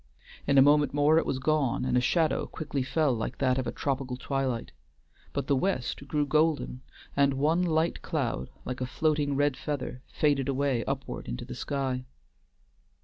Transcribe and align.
In 0.47 0.57
a 0.57 0.63
moment 0.63 0.95
more 0.95 1.19
it 1.19 1.27
was 1.27 1.37
gone, 1.37 1.85
and 1.85 1.95
a 1.95 2.01
shadow 2.01 2.47
quickly 2.47 2.81
fell 2.81 3.13
like 3.13 3.37
that 3.37 3.59
of 3.59 3.67
a 3.67 3.71
tropical 3.71 4.17
twilight; 4.17 4.71
but 5.31 5.45
the 5.45 5.55
west 5.55 6.07
grew 6.07 6.25
golden, 6.25 6.81
and 7.15 7.35
one 7.35 7.61
light 7.61 8.01
cloud, 8.01 8.49
like 8.65 8.81
a 8.81 8.87
floating 8.87 9.35
red 9.35 9.55
feather, 9.55 10.01
faded 10.11 10.49
away 10.49 10.83
upward 10.85 11.27
into 11.27 11.45
the 11.45 11.53
sky. 11.53 12.05